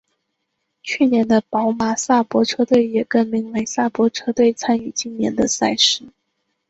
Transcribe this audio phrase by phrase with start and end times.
[0.81, 6.05] 去年的宝马萨伯车队也更名为萨伯车队参与今年的赛事。